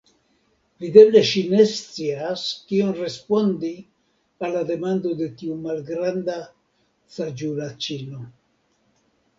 Videble 0.83 1.21
ŝi 1.31 1.43
ne 1.51 1.65
scias, 1.71 2.45
kion 2.71 2.89
respondi 3.01 3.71
al 4.49 4.57
la 4.57 4.65
demando 4.73 5.13
de 5.21 5.29
tiu 5.43 5.61
malgranda 5.69 6.41
saĝulaĉino. 7.19 8.27